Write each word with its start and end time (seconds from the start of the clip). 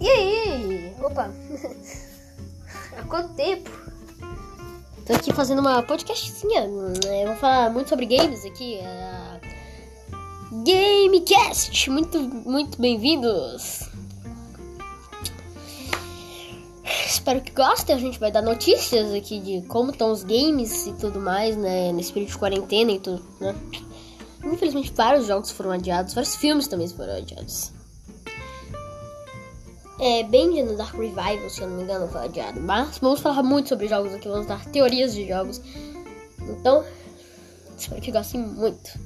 E 0.00 0.08
aí? 0.08 0.96
Opa! 1.02 1.30
Há 2.96 3.02
quanto 3.02 3.34
tempo? 3.34 3.70
Tô 5.06 5.12
aqui 5.12 5.30
fazendo 5.30 5.58
uma 5.58 5.82
podcastzinha. 5.82 6.62
Eu 6.64 7.26
vou 7.26 7.36
falar 7.36 7.70
muito 7.70 7.90
sobre 7.90 8.06
games 8.06 8.46
aqui. 8.46 8.80
Uh, 8.80 10.64
Gamecast! 10.64 11.90
Muito, 11.90 12.18
muito 12.18 12.80
bem-vindos! 12.80 13.90
Espero 17.06 17.42
que 17.42 17.52
gostem. 17.52 17.94
A 17.94 17.98
gente 17.98 18.18
vai 18.18 18.32
dar 18.32 18.40
notícias 18.40 19.12
aqui 19.12 19.38
de 19.38 19.60
como 19.66 19.90
estão 19.90 20.10
os 20.10 20.24
games 20.24 20.86
e 20.86 20.92
tudo 20.94 21.20
mais, 21.20 21.58
né? 21.58 21.92
Nesse 21.92 22.10
período 22.10 22.32
de 22.32 22.38
quarentena 22.38 22.92
e 22.92 22.98
tudo, 22.98 23.22
né? 23.38 23.54
Infelizmente, 24.42 24.92
vários 24.94 25.26
jogos 25.26 25.50
foram 25.50 25.72
adiados, 25.72 26.14
vários 26.14 26.36
filmes 26.36 26.66
também 26.66 26.88
foram 26.88 27.18
adiados. 27.18 27.78
É, 30.00 30.22
bem 30.22 30.64
no 30.64 30.76
Dark 30.78 30.94
Revival, 30.94 31.50
se 31.50 31.60
eu 31.60 31.68
não 31.68 31.76
me 31.76 31.82
engano, 31.82 32.08
foi 32.08 32.24
adiado. 32.24 32.58
Mas 32.58 32.98
vamos 32.98 33.20
falar 33.20 33.42
muito 33.42 33.68
sobre 33.68 33.86
jogos 33.86 34.14
aqui, 34.14 34.28
vamos 34.28 34.46
dar 34.46 34.64
teorias 34.66 35.14
de 35.14 35.28
jogos. 35.28 35.60
Então, 36.40 36.82
espero 37.76 38.00
que 38.00 38.10
gostem 38.10 38.40
muito. 38.40 38.98